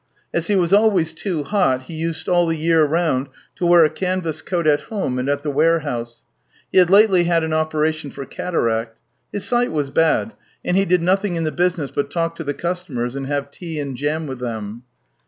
[0.33, 3.89] As he was always too hot, he used all the year round to wear a
[3.91, 6.23] canvas coat at home and at the warehouse.
[6.71, 8.97] He had lately had an operation for cataract.
[9.31, 10.33] His sight was bad,
[10.65, 13.79] and he did nothing in the business but talk to the customers and have tea
[13.79, 14.81] and jam with them.